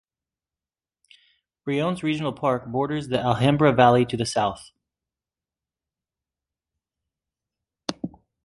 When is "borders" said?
2.65-3.09